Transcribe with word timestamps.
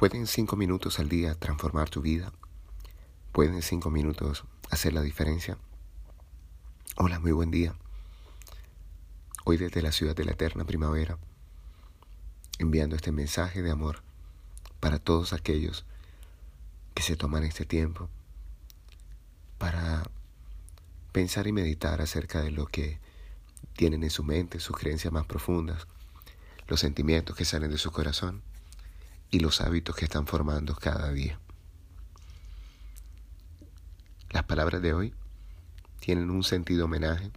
¿Pueden 0.00 0.26
cinco 0.26 0.56
minutos 0.56 0.98
al 0.98 1.10
día 1.10 1.34
transformar 1.34 1.90
tu 1.90 2.00
vida? 2.00 2.32
¿Pueden 3.32 3.60
cinco 3.60 3.90
minutos 3.90 4.44
hacer 4.70 4.94
la 4.94 5.02
diferencia? 5.02 5.58
Hola, 6.96 7.20
muy 7.20 7.32
buen 7.32 7.50
día. 7.50 7.74
Hoy 9.44 9.58
desde 9.58 9.82
la 9.82 9.92
ciudad 9.92 10.16
de 10.16 10.24
la 10.24 10.32
eterna 10.32 10.64
primavera, 10.64 11.18
enviando 12.58 12.96
este 12.96 13.12
mensaje 13.12 13.60
de 13.60 13.70
amor 13.70 14.02
para 14.80 14.98
todos 14.98 15.34
aquellos 15.34 15.84
que 16.94 17.02
se 17.02 17.16
toman 17.16 17.44
este 17.44 17.66
tiempo 17.66 18.08
para 19.58 20.04
pensar 21.12 21.46
y 21.46 21.52
meditar 21.52 22.00
acerca 22.00 22.40
de 22.40 22.52
lo 22.52 22.64
que 22.64 22.98
tienen 23.76 24.02
en 24.02 24.10
su 24.10 24.24
mente, 24.24 24.60
sus 24.60 24.78
creencias 24.78 25.12
más 25.12 25.26
profundas, 25.26 25.86
los 26.68 26.80
sentimientos 26.80 27.36
que 27.36 27.44
salen 27.44 27.70
de 27.70 27.76
su 27.76 27.92
corazón 27.92 28.42
y 29.30 29.40
los 29.40 29.60
hábitos 29.60 29.94
que 29.94 30.04
están 30.04 30.26
formando 30.26 30.74
cada 30.74 31.12
día. 31.12 31.38
Las 34.30 34.44
palabras 34.44 34.82
de 34.82 34.92
hoy 34.92 35.14
tienen 36.00 36.30
un 36.30 36.42
sentido 36.42 36.86
homenaje 36.86 37.30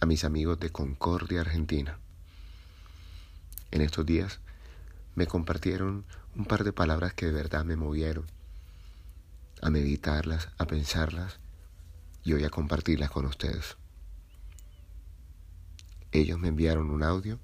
a 0.00 0.06
mis 0.06 0.24
amigos 0.24 0.60
de 0.60 0.70
Concordia, 0.70 1.40
Argentina. 1.40 1.98
En 3.70 3.80
estos 3.80 4.04
días 4.04 4.40
me 5.14 5.26
compartieron 5.26 6.04
un 6.36 6.44
par 6.44 6.64
de 6.64 6.72
palabras 6.72 7.14
que 7.14 7.26
de 7.26 7.32
verdad 7.32 7.64
me 7.64 7.76
movieron 7.76 8.26
a 9.62 9.70
meditarlas, 9.70 10.48
a 10.58 10.66
pensarlas 10.66 11.38
y 12.22 12.34
hoy 12.34 12.44
a 12.44 12.50
compartirlas 12.50 13.10
con 13.10 13.24
ustedes. 13.26 13.76
Ellos 16.12 16.38
me 16.38 16.48
enviaron 16.48 16.90
un 16.90 17.02
audio 17.02 17.38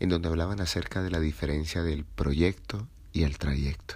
en 0.00 0.10
donde 0.10 0.28
hablaban 0.28 0.60
acerca 0.60 1.02
de 1.02 1.10
la 1.10 1.20
diferencia 1.20 1.82
del 1.82 2.04
proyecto 2.04 2.86
y 3.16 3.24
el 3.24 3.38
trayecto. 3.38 3.94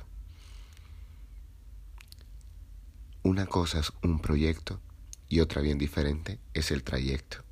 Una 3.23 3.45
cosa 3.45 3.81
es 3.81 3.93
un 4.03 4.19
proyecto 4.19 4.81
y 5.29 5.41
otra 5.41 5.61
bien 5.61 5.77
diferente 5.77 6.39
es 6.55 6.71
el 6.71 6.83
trayecto. 6.83 7.45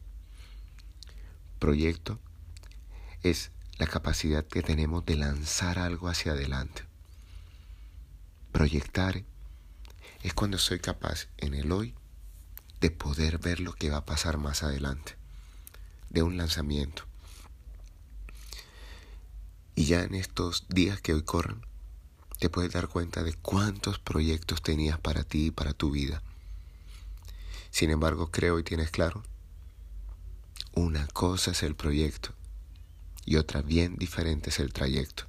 Proyecto 1.59 2.19
es 3.23 3.51
la 3.77 3.87
capacidad 3.87 4.47
que 4.47 4.63
tenemos 4.63 5.05
de 5.05 5.17
lanzar 5.17 5.79
algo 5.79 6.09
hacia 6.09 6.33
adelante. 6.33 6.85
Proyectar 8.51 9.23
es 10.23 10.33
cuando 10.33 10.57
soy 10.57 10.79
capaz 10.79 11.27
en 11.37 11.53
el 11.53 11.71
hoy 11.71 11.95
de 12.81 12.91
poder 12.91 13.37
ver 13.37 13.61
lo 13.61 13.75
que 13.75 13.91
va 13.91 13.99
a 13.99 14.07
pasar 14.07 14.39
más 14.39 14.63
adelante, 14.63 15.17
de 16.09 16.23
un 16.23 16.39
lanzamiento. 16.39 17.08
Y 19.79 19.85
ya 19.85 20.03
en 20.03 20.17
estos 20.17 20.67
días 20.69 21.01
que 21.01 21.15
hoy 21.15 21.23
corren, 21.23 21.65
te 22.41 22.51
puedes 22.51 22.73
dar 22.73 22.89
cuenta 22.89 23.23
de 23.23 23.33
cuántos 23.35 24.01
proyectos 24.01 24.61
tenías 24.61 24.99
para 24.99 25.23
ti 25.23 25.47
y 25.47 25.51
para 25.53 25.73
tu 25.73 25.93
vida. 25.93 26.21
Sin 27.71 27.91
embargo, 27.91 28.33
creo 28.33 28.59
y 28.59 28.65
tienes 28.65 28.91
claro, 28.91 29.23
una 30.73 31.07
cosa 31.07 31.53
es 31.53 31.63
el 31.63 31.77
proyecto 31.77 32.31
y 33.25 33.37
otra 33.37 33.63
bien 33.63 33.95
diferente 33.95 34.51
es 34.51 34.59
el 34.59 34.73
trayecto. 34.73 35.27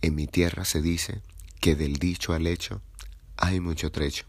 En 0.00 0.14
mi 0.14 0.28
tierra 0.28 0.64
se 0.64 0.80
dice 0.80 1.20
que 1.58 1.74
del 1.74 1.96
dicho 1.96 2.32
al 2.32 2.46
hecho 2.46 2.80
hay 3.36 3.58
mucho 3.58 3.90
trecho. 3.90 4.24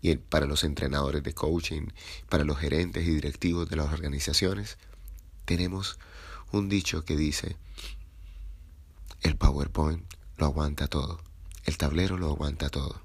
Y 0.00 0.16
para 0.16 0.46
los 0.46 0.64
entrenadores 0.64 1.22
de 1.22 1.32
coaching, 1.32 1.90
para 2.28 2.42
los 2.42 2.58
gerentes 2.58 3.06
y 3.06 3.10
directivos 3.10 3.70
de 3.70 3.76
las 3.76 3.92
organizaciones, 3.92 4.78
tenemos 5.44 5.96
un 6.52 6.68
dicho 6.68 7.04
que 7.04 7.16
dice, 7.16 7.56
el 9.22 9.36
PowerPoint 9.36 10.04
lo 10.36 10.46
aguanta 10.46 10.86
todo, 10.86 11.22
el 11.64 11.78
tablero 11.78 12.18
lo 12.18 12.28
aguanta 12.28 12.68
todo. 12.68 13.00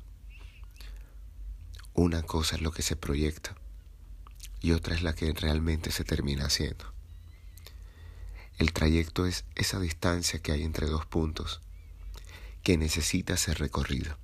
Una 1.94 2.24
cosa 2.24 2.58
es 2.58 2.62
lo 2.62 2.72
que 2.72 2.82
se 2.82 2.98
proyecta 2.98 3.56
y 4.60 4.74
otra 4.74 4.96
es 4.96 5.02
la 5.02 5.16
que 5.16 5.32
realmente 5.32 5.92
se 5.92 6.04
termina 6.04 6.46
haciendo. 6.48 6.94
El 8.58 8.74
trayecto 8.74 9.26
es 9.26 9.46
esa 9.56 9.80
distancia 9.80 10.42
que 10.42 10.52
hay 10.52 10.64
entre 10.64 10.88
dos 10.88 11.06
puntos 11.06 11.62
que 12.64 12.78
necesita 12.78 13.38
ser 13.38 13.60
recorrida. 13.60 14.18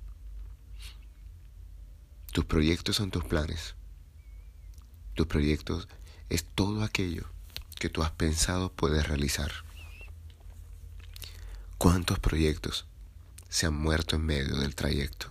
Tus 2.32 2.44
proyectos 2.44 2.96
son 2.96 3.10
tus 3.10 3.24
planes. 3.24 3.74
Tus 5.14 5.26
proyectos 5.26 5.88
es 6.28 6.44
todo 6.44 6.82
aquello 6.82 7.33
que 7.84 7.90
tú 7.90 8.02
has 8.02 8.12
pensado 8.12 8.72
puedes 8.72 9.06
realizar. 9.06 9.52
¿Cuántos 11.76 12.18
proyectos 12.18 12.86
se 13.50 13.66
han 13.66 13.74
muerto 13.74 14.16
en 14.16 14.24
medio 14.24 14.56
del 14.56 14.74
trayecto? 14.74 15.30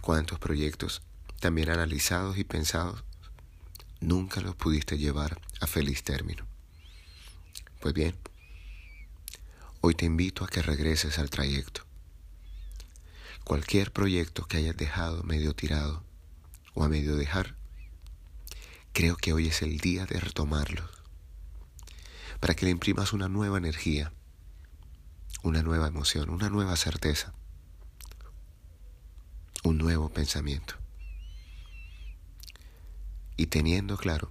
¿Cuántos 0.00 0.38
proyectos 0.38 1.02
también 1.40 1.70
analizados 1.70 2.38
y 2.38 2.44
pensados 2.44 3.02
nunca 3.98 4.40
los 4.40 4.54
pudiste 4.54 4.96
llevar 4.96 5.40
a 5.60 5.66
feliz 5.66 6.04
término? 6.04 6.46
Pues 7.80 7.92
bien, 7.92 8.14
hoy 9.80 9.96
te 9.96 10.04
invito 10.04 10.44
a 10.44 10.48
que 10.48 10.62
regreses 10.62 11.18
al 11.18 11.30
trayecto. 11.30 11.82
Cualquier 13.42 13.92
proyecto 13.92 14.44
que 14.44 14.58
hayas 14.58 14.76
dejado 14.76 15.24
medio 15.24 15.52
tirado 15.52 16.04
o 16.74 16.84
a 16.84 16.88
medio 16.88 17.16
dejar, 17.16 17.56
Creo 18.92 19.16
que 19.16 19.32
hoy 19.32 19.48
es 19.48 19.62
el 19.62 19.78
día 19.78 20.04
de 20.04 20.20
retomarlo, 20.20 20.86
para 22.40 22.54
que 22.54 22.66
le 22.66 22.70
imprimas 22.70 23.14
una 23.14 23.26
nueva 23.26 23.56
energía, 23.56 24.12
una 25.42 25.62
nueva 25.62 25.88
emoción, 25.88 26.28
una 26.28 26.50
nueva 26.50 26.76
certeza, 26.76 27.32
un 29.64 29.78
nuevo 29.78 30.10
pensamiento. 30.10 30.74
Y 33.38 33.46
teniendo 33.46 33.96
claro 33.96 34.30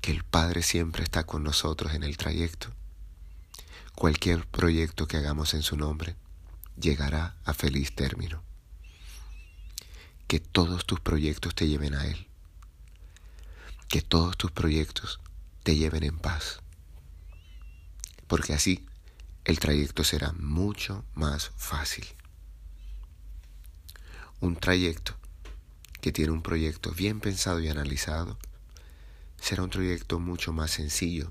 que 0.00 0.12
el 0.12 0.22
Padre 0.22 0.62
siempre 0.62 1.02
está 1.02 1.24
con 1.24 1.42
nosotros 1.42 1.92
en 1.94 2.04
el 2.04 2.16
trayecto, 2.16 2.72
cualquier 3.96 4.46
proyecto 4.46 5.08
que 5.08 5.16
hagamos 5.16 5.54
en 5.54 5.62
su 5.62 5.76
nombre 5.76 6.14
llegará 6.80 7.36
a 7.44 7.52
feliz 7.52 7.96
término. 7.96 8.44
Que 10.28 10.38
todos 10.38 10.86
tus 10.86 11.00
proyectos 11.00 11.56
te 11.56 11.66
lleven 11.66 11.94
a 11.94 12.06
Él 12.06 12.28
que 13.94 14.02
todos 14.02 14.36
tus 14.36 14.50
proyectos 14.50 15.20
te 15.62 15.76
lleven 15.76 16.02
en 16.02 16.18
paz. 16.18 16.58
Porque 18.26 18.52
así 18.52 18.84
el 19.44 19.60
trayecto 19.60 20.02
será 20.02 20.32
mucho 20.32 21.04
más 21.14 21.52
fácil. 21.56 22.04
Un 24.40 24.56
trayecto 24.56 25.14
que 26.00 26.10
tiene 26.10 26.32
un 26.32 26.42
proyecto 26.42 26.90
bien 26.90 27.20
pensado 27.20 27.60
y 27.60 27.68
analizado 27.68 28.36
será 29.40 29.62
un 29.62 29.70
trayecto 29.70 30.18
mucho 30.18 30.52
más 30.52 30.72
sencillo 30.72 31.30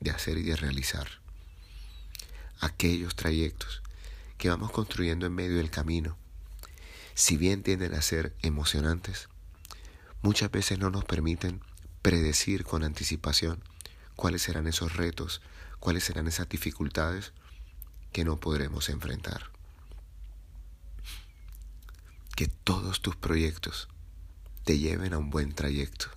de 0.00 0.10
hacer 0.10 0.36
y 0.38 0.42
de 0.42 0.56
realizar. 0.56 1.06
Aquellos 2.58 3.14
trayectos 3.14 3.82
que 4.36 4.48
vamos 4.48 4.72
construyendo 4.72 5.26
en 5.26 5.34
medio 5.36 5.58
del 5.58 5.70
camino, 5.70 6.16
si 7.14 7.36
bien 7.36 7.62
tienden 7.62 7.94
a 7.94 8.02
ser 8.02 8.34
emocionantes, 8.42 9.28
muchas 10.22 10.50
veces 10.50 10.78
no 10.78 10.90
nos 10.90 11.04
permiten 11.04 11.60
predecir 12.02 12.64
con 12.64 12.84
anticipación 12.84 13.62
cuáles 14.16 14.42
serán 14.42 14.66
esos 14.66 14.96
retos, 14.96 15.40
cuáles 15.78 16.04
serán 16.04 16.26
esas 16.26 16.48
dificultades 16.48 17.32
que 18.12 18.24
no 18.24 18.38
podremos 18.38 18.88
enfrentar. 18.88 19.50
Que 22.34 22.48
todos 22.48 23.00
tus 23.00 23.16
proyectos 23.16 23.88
te 24.64 24.78
lleven 24.78 25.12
a 25.12 25.18
un 25.18 25.30
buen 25.30 25.54
trayecto, 25.54 26.08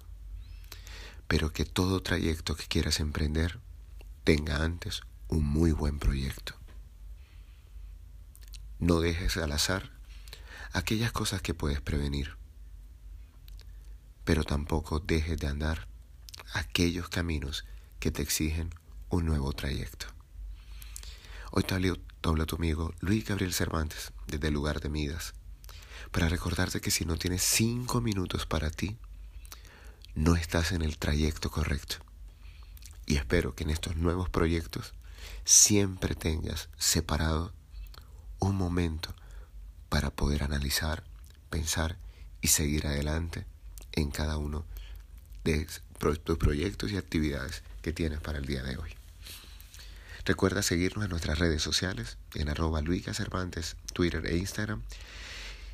pero 1.28 1.54
que 1.54 1.66
todo 1.66 2.02
trayecto 2.02 2.56
que 2.56 2.68
quieras 2.68 3.00
emprender 3.00 3.60
tenga 4.24 4.64
antes 4.64 5.02
un 5.28 5.46
muy 5.46 5.72
buen 5.72 6.00
proyecto. 6.00 6.56
No 8.80 9.00
dejes 9.00 9.38
al 9.38 9.52
azar 9.52 9.92
aquellas 10.74 11.12
cosas 11.12 11.42
que 11.42 11.54
puedes 11.54 11.82
prevenir 11.82 12.41
pero 14.24 14.44
tampoco 14.44 15.00
dejes 15.00 15.38
de 15.40 15.48
andar 15.48 15.88
aquellos 16.54 17.10
caminos 17.10 17.66
que 18.00 18.12
te 18.12 18.22
exigen 18.22 18.74
un 19.10 19.26
nuevo 19.26 19.54
trayecto. 19.54 20.08
Hoy 21.52 21.64
te 21.64 21.76
habla 21.76 22.46
tu 22.46 22.56
amigo 22.56 22.94
Luis 23.00 23.26
Gabriel 23.26 23.54
Cervantes 23.54 24.14
desde 24.28 24.48
el 24.48 24.54
lugar 24.54 24.80
de 24.80 24.90
Midas 24.90 25.34
para 26.12 26.30
recordarte 26.30 26.82
que 26.82 26.92
si 26.92 27.06
no 27.06 27.18
tienes 27.18 27.42
cinco 27.42 28.02
minutos 28.02 28.46
para 28.46 28.70
ti, 28.70 28.98
no 30.16 30.36
estás 30.36 30.72
en 30.72 30.82
el 30.82 30.98
trayecto 30.98 31.50
correcto. 31.50 31.98
Y 33.06 33.16
espero 33.16 33.56
que 33.56 33.64
en 33.64 33.70
estos 33.70 33.96
nuevos 33.96 34.30
proyectos 34.30 34.94
siempre 35.44 36.16
tengas 36.16 36.70
separado 36.78 37.54
un 38.40 38.56
momento 38.56 39.14
para 39.90 40.10
poder 40.12 40.44
analizar, 40.44 41.04
pensar 41.50 41.98
y 42.42 42.48
seguir 42.48 42.88
adelante 42.88 43.46
en 43.94 44.12
cada 44.12 44.38
uno 44.38 44.66
de 45.44 45.68
tus 46.24 46.38
proyectos 46.38 46.92
y 46.92 46.98
actividades 46.98 47.64
que 47.82 47.94
tienes 47.94 48.20
para 48.20 48.40
el 48.40 48.46
día 48.46 48.64
de 48.64 48.76
hoy. 48.78 48.92
Recuerda 50.26 50.62
seguirnos 50.62 51.06
en 51.06 51.10
nuestras 51.10 51.40
redes 51.40 51.64
sociales, 51.64 52.18
en 52.36 52.50
arroba 52.50 52.82
Luica 52.82 53.14
Cervantes, 53.14 53.78
Twitter 53.94 54.26
e 54.28 54.36
Instagram. 54.38 54.84